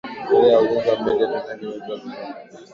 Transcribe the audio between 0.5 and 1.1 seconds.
ya ujenzi wa